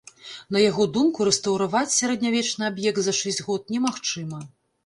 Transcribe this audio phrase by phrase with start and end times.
[0.55, 4.43] На яго думку рэстаўраваць сярэднявечны аб'ект за шэсць год немагчыма.